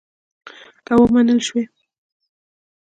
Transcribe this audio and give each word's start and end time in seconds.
که 0.85 0.93
ومنل 1.01 1.39
شوې. 1.47 1.63